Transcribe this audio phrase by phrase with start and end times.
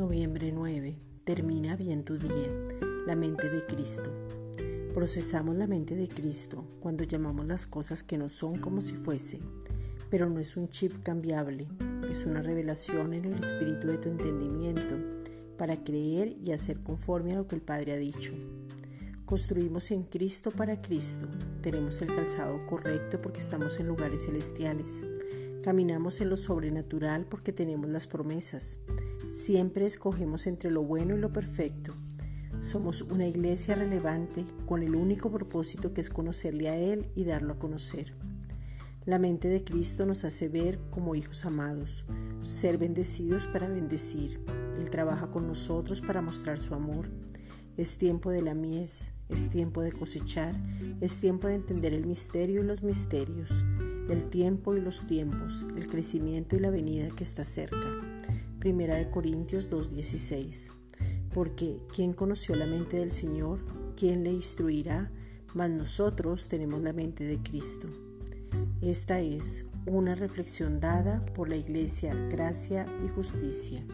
[0.00, 0.96] Noviembre 9.
[1.24, 2.48] Termina bien tu día.
[3.06, 4.10] La mente de Cristo.
[4.94, 9.42] Procesamos la mente de Cristo cuando llamamos las cosas que no son como si fuesen,
[10.08, 11.68] pero no es un chip cambiable,
[12.08, 14.96] es una revelación en el espíritu de tu entendimiento
[15.58, 18.32] para creer y hacer conforme a lo que el Padre ha dicho.
[19.26, 21.28] Construimos en Cristo para Cristo,
[21.60, 25.04] tenemos el calzado correcto porque estamos en lugares celestiales,
[25.62, 28.78] caminamos en lo sobrenatural porque tenemos las promesas,
[29.30, 31.94] siempre escogemos entre lo bueno y lo perfecto
[32.60, 37.54] somos una iglesia relevante con el único propósito que es conocerle a Él y darlo
[37.54, 38.12] a conocer.
[39.06, 42.04] La mente de Cristo nos hace ver como hijos amados,
[42.42, 44.40] ser bendecidos para bendecir.
[44.78, 47.08] Él trabaja con nosotros para mostrar su amor.
[47.78, 50.54] Es tiempo de la mies, es tiempo de cosechar,
[51.00, 53.64] es tiempo de entender el misterio y los misterios,
[54.10, 57.88] el tiempo y los tiempos, el crecimiento y la venida que está cerca.
[58.60, 60.80] Primera de Corintios 2.16
[61.32, 63.60] porque ¿quién conoció la mente del Señor?
[63.96, 65.10] ¿Quién le instruirá?
[65.54, 67.88] Mas nosotros tenemos la mente de Cristo.
[68.80, 73.84] Esta es una reflexión dada por la Iglesia Gracia y Justicia.